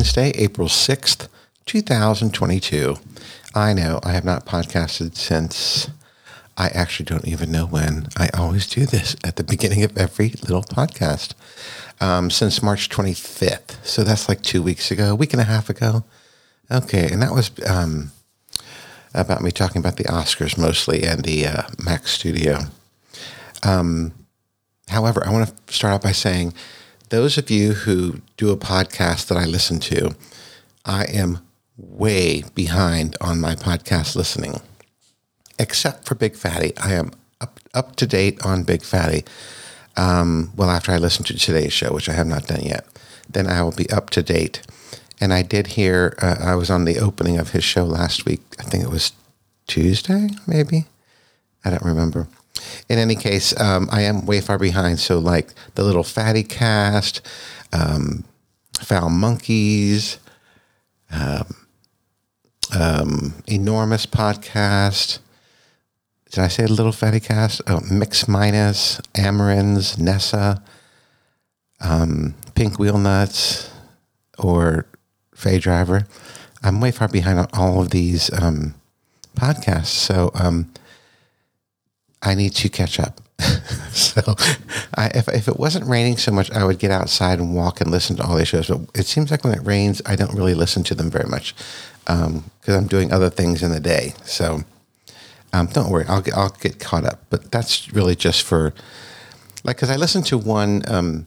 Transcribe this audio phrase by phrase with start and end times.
[0.00, 1.28] Wednesday, April 6th,
[1.66, 2.96] 2022.
[3.54, 5.90] I know I have not podcasted since
[6.56, 8.08] I actually don't even know when.
[8.16, 11.34] I always do this at the beginning of every little podcast
[12.00, 13.76] um, since March 25th.
[13.84, 16.04] So that's like two weeks ago, a week and a half ago.
[16.70, 17.12] Okay.
[17.12, 18.12] And that was um,
[19.12, 22.60] about me talking about the Oscars mostly and the uh, Mac Studio.
[23.62, 24.14] Um,
[24.88, 26.54] however, I want to start out by saying
[27.10, 30.14] those of you who do a podcast that I listen to,
[30.84, 31.40] I am
[31.76, 34.60] way behind on my podcast listening.
[35.58, 37.10] Except for Big Fatty, I am
[37.40, 39.24] up, up to date on Big Fatty.
[39.96, 42.86] Um, well, after I listen to today's show, which I have not done yet,
[43.28, 44.62] then I will be up to date.
[45.20, 48.40] And I did hear, uh, I was on the opening of his show last week.
[48.58, 49.12] I think it was
[49.66, 50.86] Tuesday, maybe.
[51.64, 52.28] I don't remember.
[52.88, 54.98] In any case, um, I am way far behind.
[54.98, 57.20] So, like the little fatty cast,
[57.72, 58.24] um,
[58.80, 60.18] foul monkeys,
[61.10, 61.46] um,
[62.78, 65.18] um, enormous podcast.
[66.30, 67.60] Did I say little fatty cast?
[67.66, 70.62] Oh, Mix Minus, Amarins, Nessa,
[71.80, 73.70] um, Pink Wheel Nuts,
[74.38, 74.86] or
[75.34, 76.06] Faye Driver.
[76.62, 78.74] I'm way far behind on all of these um,
[79.34, 79.86] podcasts.
[79.86, 80.30] So
[82.22, 83.20] I need to catch up.
[83.92, 84.20] so
[84.96, 87.90] I, if, if it wasn't raining so much, I would get outside and walk and
[87.90, 88.68] listen to all these shows.
[88.68, 91.54] But it seems like when it rains, I don't really listen to them very much
[92.04, 94.14] because um, I'm doing other things in the day.
[94.24, 94.60] So
[95.52, 97.20] um, don't worry, I'll get, I'll get caught up.
[97.30, 98.74] But that's really just for
[99.64, 101.26] like because I listened to one um,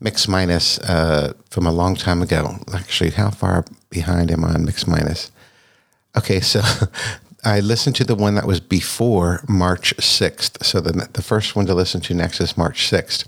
[0.00, 2.56] Mix Minus uh, from a long time ago.
[2.74, 5.30] Actually, how far behind am I on Mix Minus?
[6.16, 6.60] Okay, so
[7.46, 10.64] I listened to the one that was before March 6th.
[10.64, 13.24] So the, the first one to listen to next is March 6th.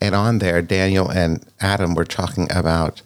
[0.00, 3.02] And on there, Daniel and Adam were talking about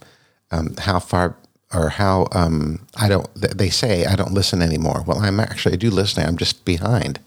[0.53, 1.35] um, how far
[1.73, 5.03] or how um, I don't, they say I don't listen anymore.
[5.05, 6.25] Well, I'm actually, I do listen.
[6.25, 7.19] I'm just behind.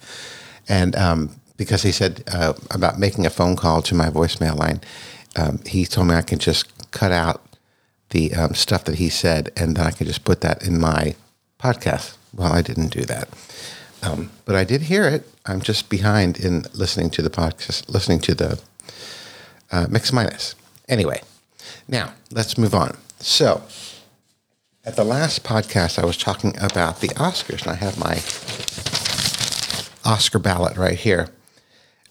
[0.70, 4.80] And um, because he said uh, about making a phone call to my voicemail line,
[5.36, 7.44] um, he told me I can just cut out
[8.12, 11.16] the um, stuff that he said and then I can just put that in my
[11.60, 12.16] podcast.
[12.38, 13.28] Well, I didn't do that.
[14.04, 15.28] Um, but I did hear it.
[15.46, 18.62] I'm just behind in listening to the podcast, listening to the
[19.72, 20.56] uh, Mix Minus.
[20.88, 21.22] Anyway,
[21.88, 22.96] now let's move on.
[23.20, 23.64] So,
[24.86, 28.22] at the last podcast, I was talking about the Oscars, and I have my
[30.10, 31.30] Oscar ballot right here.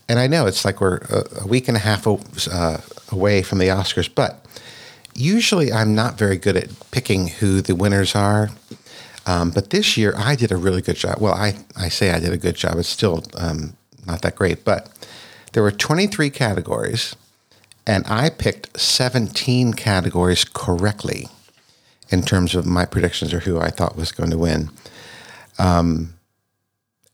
[0.09, 2.79] And I know it's like we're a, week and a half uh,
[3.11, 4.45] away from the Oscars, but
[5.15, 8.51] usually I'm not very good at picking who the winners are.
[9.27, 11.19] Um, but this year I did a really good job.
[11.21, 12.79] Well, I, I say I did a good job.
[12.79, 13.77] It's still um,
[14.07, 14.89] not that great, but
[15.53, 17.17] there were 23 categories,
[17.87, 21.29] and I picked 17 categories correctly
[22.09, 24.71] in terms of my predictions or who I thought was going to win.
[25.59, 26.15] Um,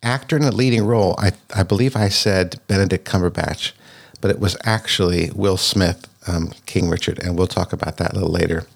[0.03, 3.73] actor in a leading role, I, I believe I said Benedict Cumberbatch,
[4.21, 8.15] but it was actually Will Smith, um, King Richard, and we'll talk about that a
[8.15, 8.67] little later.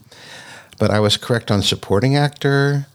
[0.78, 2.86] But I was correct on supporting actor,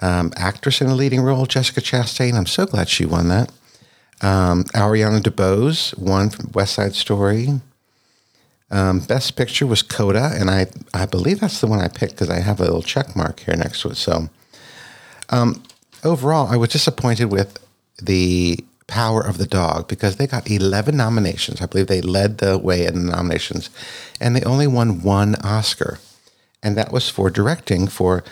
[0.00, 2.34] um, actress in a leading role, Jessica Chastain.
[2.34, 3.50] I'm so glad she won that.
[4.20, 7.60] Um, Ariana DeBose won from West Side Story.
[8.70, 12.30] Um, best picture was Coda, and I, I believe that's the one I picked because
[12.30, 13.96] I have a little check mark here next to it.
[13.96, 14.28] So,
[15.30, 15.62] um,
[16.02, 17.58] overall, I was disappointed with
[18.02, 18.58] the
[18.88, 21.60] Power of the Dog because they got 11 nominations.
[21.60, 23.70] I believe they led the way in the nominations,
[24.20, 25.98] and they only won one Oscar,
[26.62, 28.24] and that was for directing for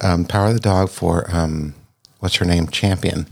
[0.00, 1.74] um, Power of the Dog for um,
[2.20, 2.68] what's her name?
[2.68, 3.26] Champion.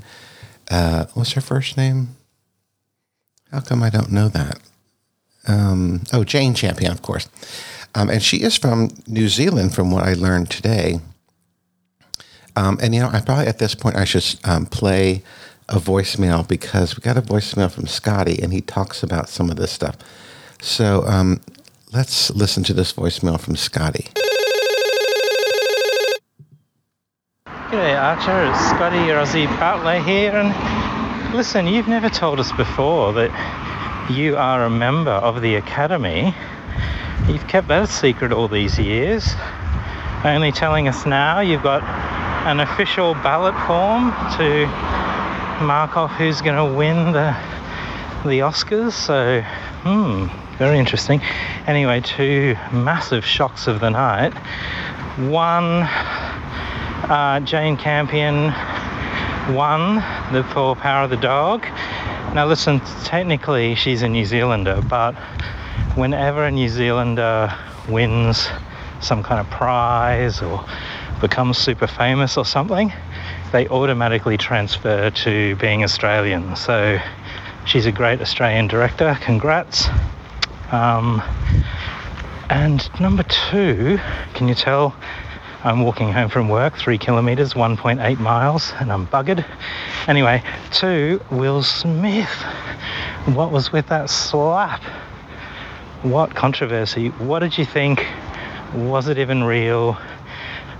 [0.71, 2.17] Uh, what's her first name?
[3.51, 4.59] How come I don't know that?
[5.47, 7.29] Um, oh, Jane Champion, of course.
[7.95, 11.01] Um, and she is from New Zealand, from what I learned today.
[12.55, 15.23] Um, and you know, I probably at this point I should um, play
[15.69, 19.57] a voicemail because we got a voicemail from Scotty, and he talks about some of
[19.57, 19.97] this stuff.
[20.61, 21.05] So
[21.93, 24.09] let's listen to this voicemail from Scotty.
[27.69, 34.11] G'day Archer, it's Scotty, Aussie butler here, and listen, you've never told us before that
[34.11, 36.35] you are a member of the Academy.
[37.27, 39.35] You've kept that a secret all these years,
[40.25, 41.83] only telling us now you've got
[42.47, 44.67] an official ballot form to
[45.63, 47.37] mark off who's going to win the
[48.25, 48.93] the Oscars.
[48.93, 49.43] So,
[49.83, 51.21] hmm, very interesting.
[51.67, 54.33] Anyway, two massive shocks of the night.
[55.19, 55.87] One
[57.05, 58.53] uh, Jane Campion
[59.55, 59.97] won
[60.33, 61.63] the for Power of the Dog.
[62.35, 65.15] Now, listen, technically she's a New Zealander, but
[65.95, 67.55] whenever a New Zealander
[67.89, 68.49] wins
[69.01, 70.65] some kind of prize or
[71.21, 72.93] becomes super famous or something,
[73.53, 76.55] they automatically transfer to being Australian.
[76.57, 76.99] So
[77.65, 79.17] she's a great Australian director.
[79.23, 79.89] Congrats.
[80.71, 81.23] Um,
[82.51, 83.99] and number two,
[84.35, 84.95] can you tell
[85.69, 89.45] I'm walking home from work, three kilometers, 1.8 miles, and I'm buggered.
[90.07, 90.43] Anyway,
[90.73, 92.33] two, Will Smith.
[93.27, 94.83] What was with that slap?
[96.01, 97.09] What controversy?
[97.09, 98.07] What did you think?
[98.77, 99.99] Was it even real?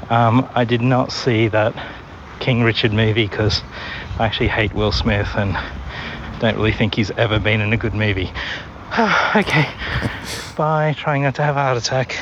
[0.09, 1.75] Um, I did not see that
[2.41, 3.61] King Richard movie because
[4.19, 5.53] I actually hate Will Smith and
[6.41, 8.33] don't really think he's ever been in a good movie.
[9.37, 9.69] okay,
[10.57, 10.95] bye.
[10.97, 12.17] Trying not to have a heart attack.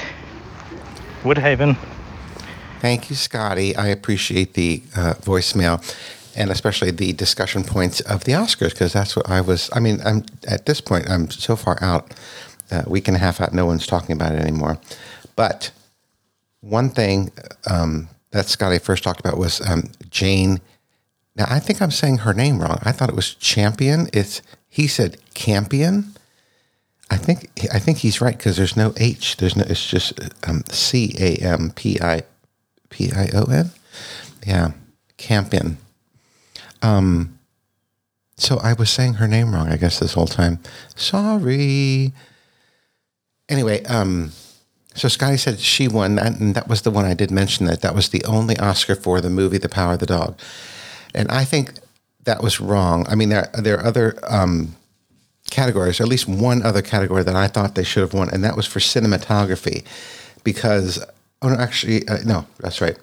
[1.22, 1.76] Woodhaven.
[2.86, 3.74] Thank you, Scotty.
[3.74, 5.82] I appreciate the uh, voicemail
[6.36, 9.68] and especially the discussion points of the Oscars because that's what I was.
[9.72, 11.10] I mean, I'm at this point.
[11.10, 12.14] I'm so far out,
[12.70, 13.52] a uh, week and a half out.
[13.52, 14.78] No one's talking about it anymore.
[15.34, 15.72] But
[16.60, 17.32] one thing
[17.68, 20.60] um, that Scotty first talked about was um, Jane.
[21.34, 22.78] Now I think I'm saying her name wrong.
[22.84, 24.08] I thought it was Champion.
[24.12, 26.14] It's he said Campion.
[27.10, 29.38] I think I think he's right because there's no H.
[29.38, 29.64] There's no.
[29.68, 32.22] It's just um, C A M P I
[32.90, 33.70] P I O N.
[34.46, 34.72] Yeah,
[35.16, 35.78] Campion.
[36.82, 37.38] Um,
[38.36, 40.60] so I was saying her name wrong, I guess, this whole time.
[40.94, 42.12] Sorry.
[43.48, 44.32] Anyway, um,
[44.94, 47.80] so Scotty said she won, that, and that was the one I did mention that
[47.82, 50.38] that was the only Oscar for the movie The Power of the Dog,
[51.14, 51.74] and I think
[52.24, 53.06] that was wrong.
[53.08, 54.74] I mean, there there are other um,
[55.50, 58.42] categories, or at least one other category that I thought they should have won, and
[58.42, 59.84] that was for cinematography,
[60.42, 61.04] because
[61.46, 62.98] Oh no, actually, uh, no, that's right.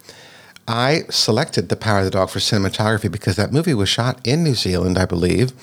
[0.67, 4.43] I selected The Power of the Dog for cinematography because that movie was shot in
[4.43, 5.53] New Zealand, I believe,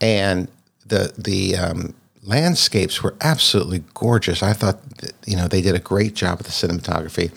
[0.00, 0.48] and
[0.84, 1.94] the the um,
[2.24, 4.42] landscapes were absolutely gorgeous.
[4.42, 7.30] I thought that, you know they did a great job with the cinematography,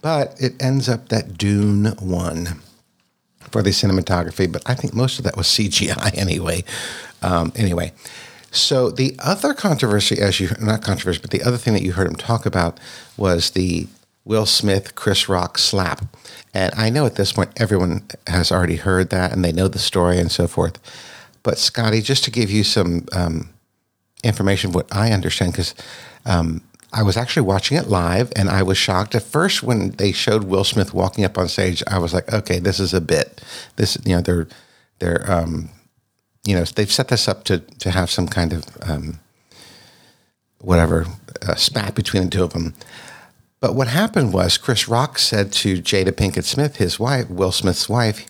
[0.00, 2.60] but it ends up that Dune won
[3.50, 4.50] for the cinematography.
[4.50, 6.62] But I think most of that was CGI anyway.
[7.20, 7.94] Um, anyway,
[8.52, 12.06] so the other controversy, as you not controversy, but the other thing that you heard
[12.06, 12.78] him talk about
[13.16, 13.88] was the
[14.24, 16.04] Will Smith, Chris Rock slap.
[16.52, 19.78] And I know at this point everyone has already heard that and they know the
[19.78, 20.78] story and so forth.
[21.42, 23.50] But Scotty, just to give you some um,
[24.22, 25.74] information, what I understand, because
[26.26, 26.62] um,
[26.92, 30.44] I was actually watching it live and I was shocked at first when they showed
[30.44, 31.82] Will Smith walking up on stage.
[31.86, 33.42] I was like, okay, this is a bit.
[33.76, 34.48] This, you know, they're
[34.98, 35.70] they're um,
[36.44, 39.20] you know they've set this up to to have some kind of um,
[40.60, 41.06] whatever
[41.42, 42.74] uh, spat between the two of them.
[43.60, 47.88] But what happened was Chris Rock said to Jada Pinkett Smith, his wife, Will Smith's
[47.88, 48.26] wife,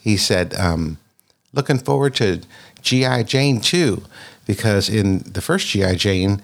[0.00, 0.98] he said, um,
[1.52, 2.40] looking forward to
[2.82, 3.22] G.I.
[3.22, 4.02] Jane 2,
[4.44, 5.94] because in the first G.I.
[5.94, 6.42] Jane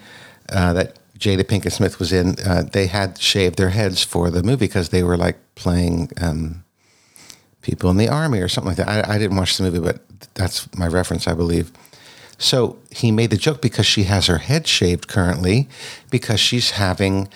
[0.53, 4.45] uh, that Jada Pinkett Smith was in, uh, they had shaved their heads for the
[4.45, 6.63] movie because they were like playing um,
[7.61, 9.09] people in the army or something like that.
[9.09, 10.01] I, I didn't watch the movie, but
[10.35, 11.73] that's my reference, I believe.
[12.39, 15.69] So he made the joke because she has her head shaved currently
[16.09, 17.29] because she's having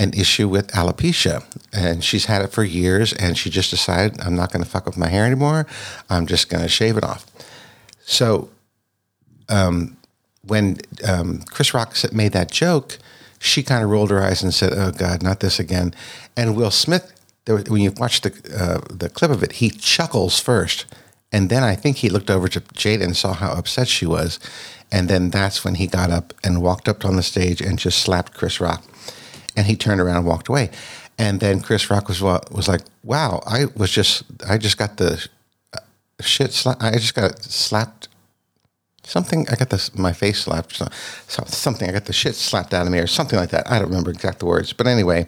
[0.00, 3.12] an issue with alopecia, and she's had it for years.
[3.12, 5.66] And she just decided, I'm not going to fuck with my hair anymore.
[6.08, 7.26] I'm just going to shave it off.
[8.00, 8.48] So,
[9.50, 9.98] um,
[10.42, 12.98] when um, Chris Rock made that joke,
[13.38, 15.94] she kind of rolled her eyes and said, "Oh God, not this again."
[16.34, 17.12] And Will Smith,
[17.46, 20.86] when you watch the uh, the clip of it, he chuckles first,
[21.30, 24.40] and then I think he looked over to Jada and saw how upset she was,
[24.90, 27.98] and then that's when he got up and walked up on the stage and just
[27.98, 28.82] slapped Chris Rock
[29.56, 30.70] and he turned around and walked away.
[31.18, 35.26] And then Chris Rock was was like, "Wow, I was just I just got the
[35.74, 35.80] uh,
[36.20, 36.82] shit slapped.
[36.82, 38.08] I just got slapped.
[39.04, 40.80] Something I got this my face slapped.
[41.28, 43.70] Something I got the shit slapped out of me or something like that.
[43.70, 45.26] I don't remember exact words, but anyway,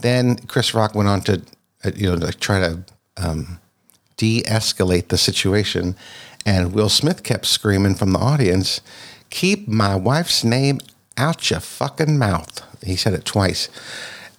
[0.00, 1.42] then Chris Rock went on to
[1.84, 2.84] uh, you know to try to
[3.16, 3.58] um,
[4.16, 5.96] de-escalate the situation,
[6.44, 8.80] and Will Smith kept screaming from the audience,
[9.30, 10.78] "Keep my wife's name
[11.16, 13.68] out your fucking mouth." He said it twice.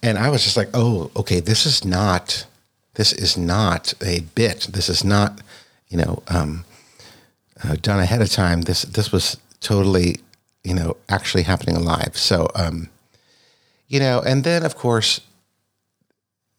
[0.02, 2.46] And I was just like, oh, okay, this is not,
[2.94, 4.68] this is not a bit.
[4.70, 5.40] This is not,
[5.88, 6.64] you know, um,
[7.64, 8.62] uh, done ahead of time.
[8.62, 10.16] This, this was totally,
[10.62, 12.16] you know, actually happening live.
[12.16, 12.88] So, um,
[13.88, 15.20] you know, and then of course,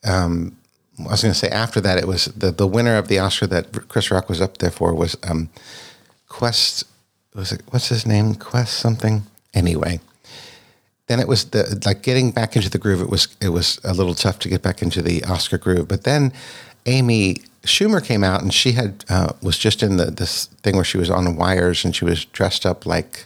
[0.03, 0.57] um,
[0.99, 3.47] I was going to say after that, it was the, the winner of the Oscar
[3.47, 5.49] that Chris Rock was up there for was um,
[6.27, 6.83] Quest.
[7.33, 8.35] Was it what's his name?
[8.35, 9.23] Quest something.
[9.53, 10.01] Anyway,
[11.09, 13.01] then it was the like getting back into the groove.
[13.01, 15.87] It was it was a little tough to get back into the Oscar groove.
[15.87, 16.31] But then
[16.85, 20.85] Amy Schumer came out and she had uh, was just in the this thing where
[20.85, 23.25] she was on wires and she was dressed up like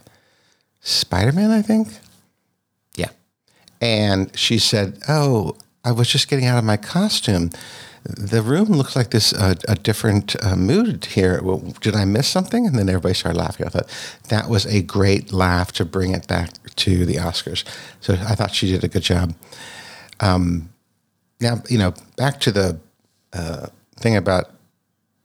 [0.79, 1.89] Spider Man, I think.
[2.95, 3.09] Yeah,
[3.81, 7.49] And she said, "Oh, I was just getting out of my costume.
[8.05, 11.41] The room looks like this uh, a different uh, mood here.
[11.41, 13.65] Well, did I miss something?" And then everybody started laughing.
[13.65, 13.89] I thought
[14.27, 17.63] that was a great laugh to bring it back to the Oscars.
[18.01, 19.33] So I thought she did a good job.
[20.19, 20.69] Um,
[21.39, 22.79] now, you know, back to the
[23.31, 24.51] uh, thing about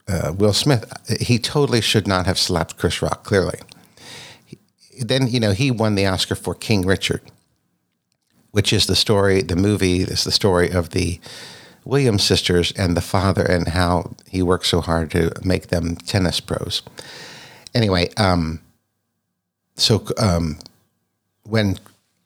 [0.06, 0.90] uh, Will Smith.
[1.20, 3.24] He totally should not have slapped Chris Rock.
[3.24, 3.58] Clearly,
[4.46, 4.58] he,
[5.00, 7.22] then you know he won the Oscar for King Richard,
[8.52, 9.42] which is the story.
[9.42, 11.20] The movie is the story of the
[11.88, 16.38] Williams sisters and the father and how he worked so hard to make them tennis
[16.38, 16.82] pros.
[17.74, 18.60] Anyway, um,
[19.74, 20.58] so um,
[21.44, 21.78] when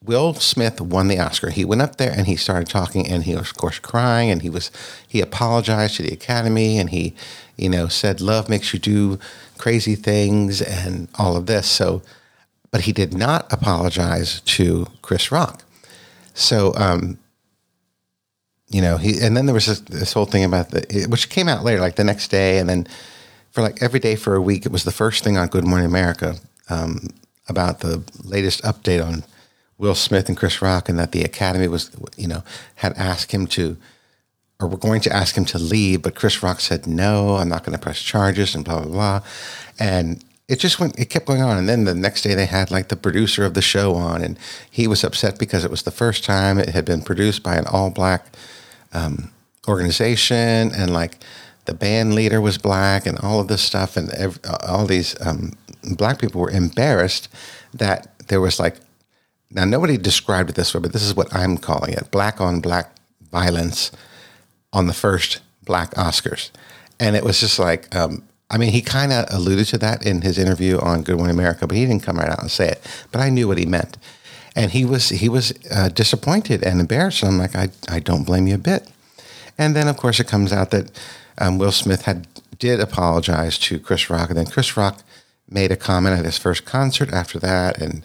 [0.05, 1.51] Will Smith won the Oscar.
[1.51, 4.43] He went up there and he started talking, and he was, of course, crying, and
[4.43, 4.71] he was
[5.07, 7.15] he apologized to the Academy, and he,
[7.57, 9.21] you know, said love makes you do
[9.59, 11.69] crazy things and all of this.
[11.69, 12.03] So,
[12.73, 15.63] but he did not apologize to Chris Rock.
[16.35, 17.19] So, um,
[18.73, 21.49] you know, he and then there was this, this whole thing about the which came
[21.49, 22.87] out later, like the next day, and then
[23.51, 25.87] for like every day for a week, it was the first thing on Good Morning
[25.87, 26.37] America
[26.71, 27.09] um,
[27.49, 29.25] about the latest update on
[29.77, 32.43] Will Smith and Chris Rock, and that the Academy was, you know,
[32.77, 33.77] had asked him to,
[34.59, 37.65] or were going to ask him to leave, but Chris Rock said no, I'm not
[37.65, 39.21] going to press charges, and blah blah blah,
[39.79, 42.71] and it just went, it kept going on, and then the next day they had
[42.71, 44.39] like the producer of the show on, and
[44.71, 47.67] he was upset because it was the first time it had been produced by an
[47.67, 48.27] all black
[48.93, 49.31] um,
[49.69, 51.19] organization, and like
[51.65, 55.53] the band leader was black, and all of this stuff, and every, all these um,
[55.97, 57.29] black people were embarrassed
[57.75, 58.77] that there was like
[59.55, 62.61] now, nobody described it this way, but this is what I'm calling it black on
[62.61, 62.97] black
[63.31, 63.93] violence
[64.73, 66.51] on the first black Oscars.
[66.99, 70.23] And it was just like, um, I mean, he kind of alluded to that in
[70.23, 73.07] his interview on Good Morning America, but he didn't come right out and say it.
[73.11, 73.97] But I knew what he meant.
[74.55, 77.23] And he was he was uh, disappointed and embarrassed.
[77.23, 78.89] And I'm like, I, I don't blame you a bit.
[79.59, 80.91] And then, of course, it comes out that
[81.39, 82.27] um, Will Smith had
[82.59, 85.03] did apologize to Chris Rock, and then Chris Rock
[85.49, 88.05] made a comment at his first concert after that, and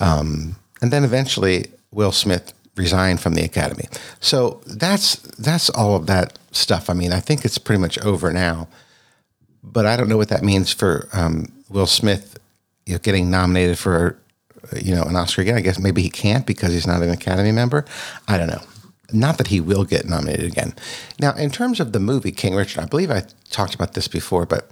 [0.00, 3.84] um, and then eventually Will Smith resigned from the Academy.
[4.20, 6.90] So that's that's all of that stuff.
[6.90, 8.68] I mean, I think it's pretty much over now,
[9.62, 12.38] but I don't know what that means for um, Will Smith
[12.86, 14.18] you know, getting nominated for
[14.80, 15.56] you know an Oscar again.
[15.56, 17.84] I guess maybe he can't because he's not an Academy member.
[18.28, 18.62] I don't know.
[19.12, 20.74] Not that he will get nominated again.
[21.20, 24.46] Now, in terms of the movie King Richard, I believe I talked about this before,
[24.46, 24.70] but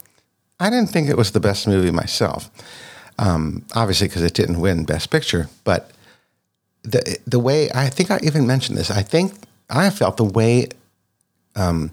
[0.59, 2.51] I didn't think it was the best movie myself.
[3.19, 5.91] Um, obviously, because it didn't win Best Picture, but
[6.83, 8.91] the the way I think I even mentioned this.
[8.91, 9.35] I think
[9.71, 10.69] I felt the way
[11.55, 11.91] um,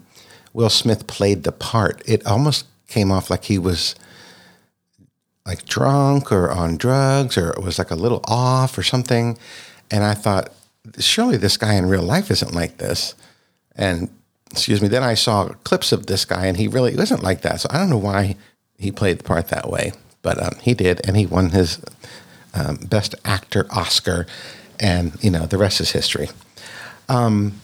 [0.52, 2.02] Will Smith played the part.
[2.06, 3.94] It almost came off like he was
[5.46, 9.38] like drunk or on drugs, or was like a little off or something.
[9.90, 10.52] And I thought,
[10.98, 13.14] surely this guy in real life isn't like this.
[13.76, 14.08] And
[14.50, 17.60] excuse me, then I saw clips of this guy, and he really wasn't like that.
[17.60, 18.36] So I don't know why
[18.78, 19.92] he played the part that way,
[20.22, 21.82] but um, he did, and he won his
[22.54, 24.26] um, Best Actor Oscar
[24.80, 26.30] and you know the rest is history.
[27.08, 27.60] Um,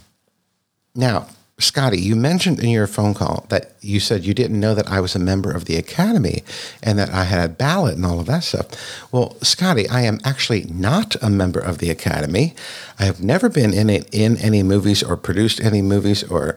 [0.95, 1.29] now,
[1.59, 5.01] Scotty, you mentioned in your phone call that you said you didn't know that I
[5.01, 6.45] was a member of the Academy
[6.83, 8.67] and that I had a ballot and all of that stuff.
[9.11, 12.55] Well, Scotty, I am actually not a member of the Academy.
[12.99, 16.57] I have never been in it, in any movies or produced any movies or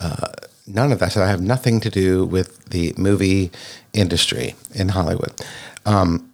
[0.00, 0.32] uh,
[0.66, 1.12] none of that.
[1.12, 3.52] So I have nothing to do with the movie
[3.92, 5.32] industry in Hollywood.
[5.86, 6.32] Um,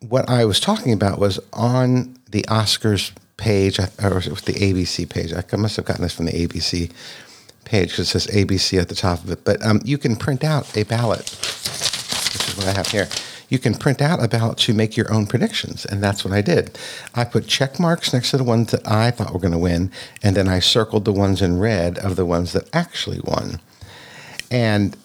[0.00, 5.32] what I was talking about was on the Oscars page, or the ABC page.
[5.32, 6.90] I must have gotten this from the ABC
[7.64, 9.44] page because it says ABC at the top of it.
[9.44, 11.26] But um, you can print out a ballot.
[11.26, 13.08] This is what I have here.
[13.48, 16.40] You can print out a ballot to make your own predictions, and that's what I
[16.40, 16.78] did.
[17.14, 19.90] I put check marks next to the ones that I thought were going to win,
[20.22, 23.60] and then I circled the ones in red of the ones that actually won.
[24.50, 24.96] And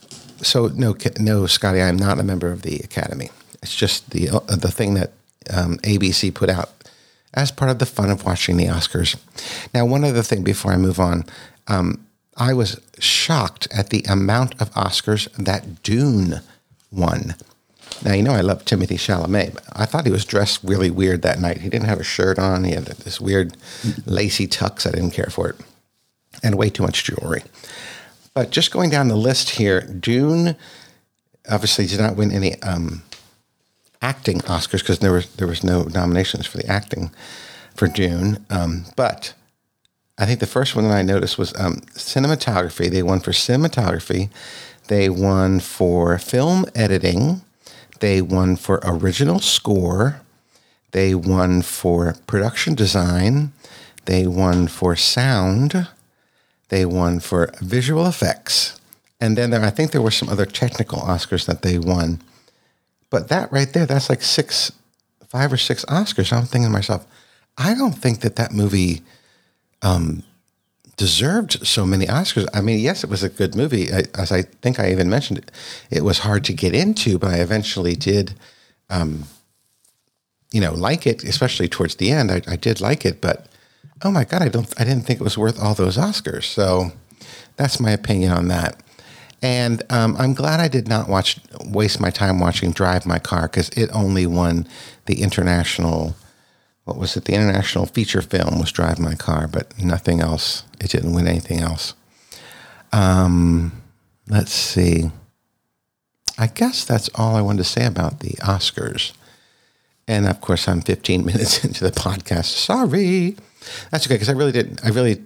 [0.42, 3.30] so, no, no, Scotty, I am not a member of the Academy.
[3.62, 5.12] It's just the uh, the thing that
[5.54, 6.70] um, ABC put out
[7.34, 9.16] as part of the fun of watching the Oscars.
[9.74, 11.26] Now, one other thing before I move on,
[11.68, 12.06] um,
[12.38, 16.42] I was shocked at the amount of Oscars that Dune
[16.92, 17.36] won.
[18.04, 21.22] Now, you know, I love Timothée Chalamet, but I thought he was dressed really weird
[21.22, 21.60] that night.
[21.62, 23.58] He didn't have a shirt on, he had this weird
[24.06, 24.88] lacy tux.
[24.88, 25.56] I didn't care for it,
[26.42, 27.44] and way too much jewelry.
[28.34, 30.56] But just going down the list here, Dune
[31.50, 33.04] obviously did not win any um,
[34.02, 37.12] acting Oscars because there was there was no nominations for the acting
[37.76, 38.46] for Dune.
[38.50, 39.34] Um, but
[40.18, 42.90] I think the first one that I noticed was um, cinematography.
[42.90, 44.30] They won for cinematography.
[44.88, 47.42] They won for film editing.
[48.00, 50.22] They won for original score.
[50.92, 53.54] They won for production design.
[54.06, 55.88] They won for sound.
[56.70, 58.80] They won for visual effects.
[59.22, 62.22] And then there, I think there were some other technical Oscars that they won.
[63.10, 64.72] But that right there, that's like six,
[65.28, 66.32] five or six Oscars.
[66.32, 67.08] I'm thinking to myself,
[67.58, 69.02] I don't think that that movie
[69.82, 70.24] um,
[70.98, 72.48] deserved so many Oscars.
[72.54, 73.92] I mean, yes, it was a good movie.
[73.92, 75.52] I, as I think I even mentioned, it,
[75.90, 78.34] it was hard to get into, but I eventually did,
[78.90, 79.24] um,
[80.52, 81.24] you know, like it.
[81.24, 83.22] Especially towards the end, I, I did like it.
[83.22, 83.48] But
[84.04, 86.44] oh my god, I don't, I didn't think it was worth all those Oscars.
[86.44, 86.92] So
[87.56, 88.82] that's my opinion on that.
[89.42, 93.44] And um, I'm glad I did not watch waste my time watching Drive My Car
[93.44, 94.68] because it only won
[95.06, 96.16] the international.
[96.84, 97.26] What was it?
[97.26, 100.64] The international feature film was Drive My Car, but nothing else.
[100.82, 101.94] It didn't win anything else.
[102.92, 103.82] Um,
[104.28, 105.12] let's see.
[106.38, 109.14] I guess that's all I wanted to say about the Oscars.
[110.08, 112.46] And of course, I'm 15 minutes into the podcast.
[112.46, 113.38] Sorry.
[113.92, 114.84] That's okay because I really didn't.
[114.84, 115.22] I really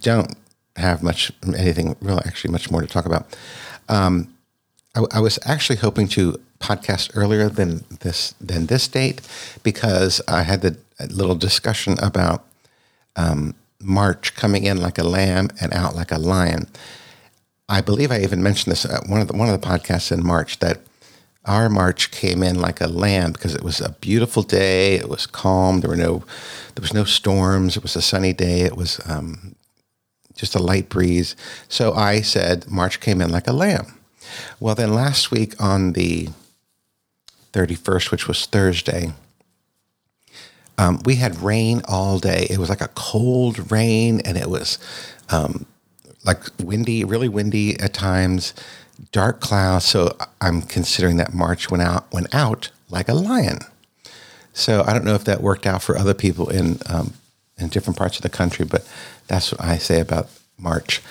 [0.00, 0.34] don't
[0.76, 3.36] have much anything real actually much more to talk about.
[3.88, 4.34] Um,
[4.94, 9.20] I, I, was actually hoping to podcast earlier than this than this date
[9.62, 10.76] because I had the
[11.10, 12.44] little discussion about
[13.16, 16.68] um, March coming in like a lamb and out like a lion.
[17.68, 20.24] I believe I even mentioned this at one of the one of the podcasts in
[20.24, 20.80] March that
[21.44, 24.94] our March came in like a lamb because it was a beautiful day.
[24.94, 25.80] It was calm.
[25.80, 26.24] There were no
[26.74, 27.76] there was no storms.
[27.76, 28.62] It was a sunny day.
[28.62, 29.54] It was um,
[30.36, 31.34] just a light breeze.
[31.68, 33.98] So I said March came in like a lamb.
[34.60, 36.28] Well, then last week on the
[37.52, 39.12] 31st, which was Thursday,
[40.78, 42.46] um, we had rain all day.
[42.50, 44.78] It was like a cold rain, and it was
[45.30, 45.64] um,
[46.24, 48.52] like windy, really windy at times,
[49.10, 49.86] dark clouds.
[49.86, 53.60] So I'm considering that March went out went out like a lion.
[54.52, 57.14] So I don't know if that worked out for other people in um,
[57.58, 58.86] in different parts of the country, but
[59.28, 61.02] that's what I say about March.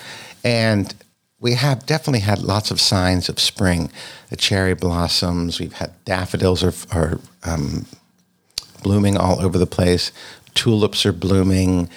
[0.44, 0.94] And
[1.40, 3.90] we have definitely had lots of signs of spring.
[4.30, 7.86] The cherry blossoms, we've had daffodils are, are um,
[8.82, 10.12] blooming all over the place,
[10.54, 11.88] tulips are blooming.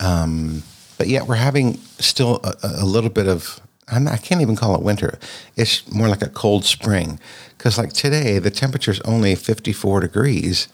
[0.00, 0.62] Um,
[0.98, 4.56] but yet we're having still a, a little bit of I'm, I can not even
[4.56, 5.18] call it winter.
[5.56, 7.18] It's more like a cold spring.
[7.56, 10.68] Because, like today, the temperature is only 54 degrees.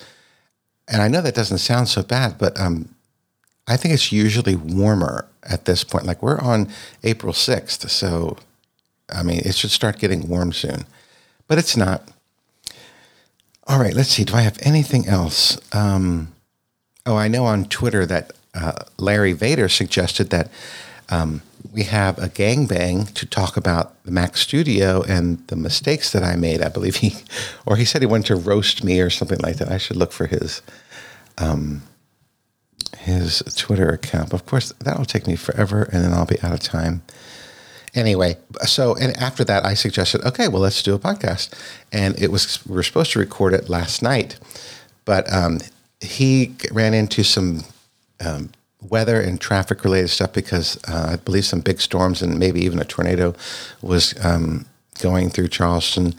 [0.88, 2.88] And I know that doesn't sound so bad, but um,
[3.70, 6.04] I think it's usually warmer at this point.
[6.04, 6.68] Like we're on
[7.04, 7.88] April 6th.
[7.88, 8.36] So,
[9.08, 10.86] I mean, it should start getting warm soon,
[11.46, 12.10] but it's not.
[13.68, 14.24] All right, let's see.
[14.24, 15.56] Do I have anything else?
[15.72, 16.32] Um,
[17.06, 20.50] oh, I know on Twitter that uh, Larry Vader suggested that
[21.08, 26.24] um, we have a gangbang to talk about the Mac Studio and the mistakes that
[26.24, 26.60] I made.
[26.60, 27.14] I believe he,
[27.66, 29.70] or he said he wanted to roast me or something like that.
[29.70, 30.60] I should look for his
[31.38, 31.82] um,
[33.10, 34.32] his Twitter account.
[34.32, 37.02] Of course, that'll take me forever, and then I'll be out of time.
[37.94, 41.52] Anyway, so and after that, I suggested, okay, well, let's do a podcast,
[41.92, 44.38] and it was we were supposed to record it last night,
[45.04, 45.58] but um,
[46.00, 47.64] he ran into some
[48.24, 52.64] um, weather and traffic related stuff because uh, I believe some big storms and maybe
[52.64, 53.34] even a tornado
[53.82, 54.66] was um,
[55.02, 56.14] going through Charleston,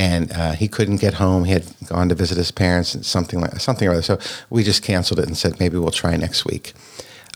[0.00, 1.44] and uh, he couldn't get home.
[1.44, 4.00] He had gone to visit his parents and something like something or other.
[4.02, 6.72] So we just canceled it and said maybe we'll try next week.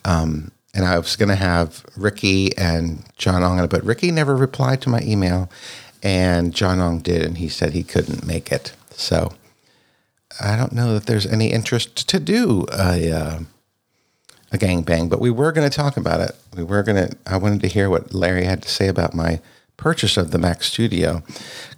[0.07, 4.81] Um, and I was going to have Ricky and John Ong, but Ricky never replied
[4.81, 5.50] to my email,
[6.03, 8.72] and John Ong did, and he said he couldn't make it.
[8.92, 9.35] So
[10.40, 13.12] I don't know that there's any interest to do a.
[13.12, 13.38] Uh,
[14.53, 16.31] a gangbang, but we were going to talk about it.
[16.57, 17.16] We were going to.
[17.27, 19.40] I wanted to hear what Larry had to say about my
[19.77, 21.23] purchase of the Mac Studio.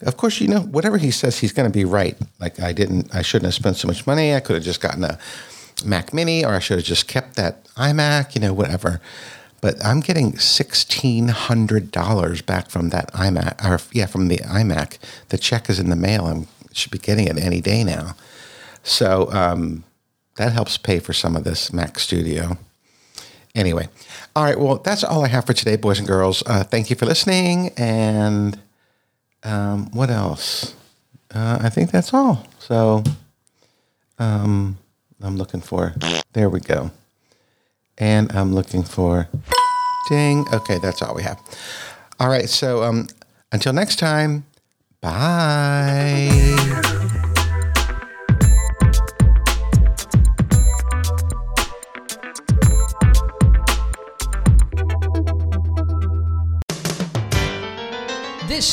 [0.02, 2.16] Of course, you know, whatever he says, he's going to be right.
[2.40, 4.34] Like I didn't, I shouldn't have spent so much money.
[4.34, 5.18] I could have just gotten a
[5.84, 8.34] Mac Mini, or I should have just kept that iMac.
[8.34, 9.00] You know, whatever.
[9.60, 14.98] But I'm getting sixteen hundred dollars back from that iMac, or yeah, from the iMac.
[15.30, 16.26] The check is in the mail.
[16.26, 18.14] I should be getting it any day now.
[18.82, 19.84] So um,
[20.36, 22.58] that helps pay for some of this Mac Studio.
[23.56, 23.88] Anyway,
[24.36, 24.60] all right.
[24.60, 26.42] Well, that's all I have for today, boys and girls.
[26.44, 27.70] Uh, thank you for listening.
[27.78, 28.60] And
[29.42, 30.74] um, what else?
[31.34, 32.46] Uh, I think that's all.
[32.58, 33.02] So
[34.18, 34.76] um,
[35.22, 35.94] I'm looking for,
[36.34, 36.90] there we go.
[37.96, 39.26] And I'm looking for,
[40.10, 40.44] ding.
[40.52, 41.40] Okay, that's all we have.
[42.20, 42.50] All right.
[42.50, 43.08] So um,
[43.52, 44.44] until next time,
[45.00, 46.28] bye.